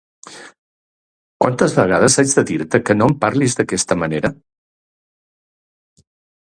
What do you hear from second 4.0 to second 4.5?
manera?